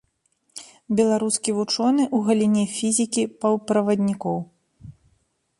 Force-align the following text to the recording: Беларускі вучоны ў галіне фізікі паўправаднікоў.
Беларускі 0.99 1.49
вучоны 1.57 2.03
ў 2.15 2.29
галіне 2.29 2.63
фізікі 2.79 3.23
паўправаднікоў. 3.45 4.37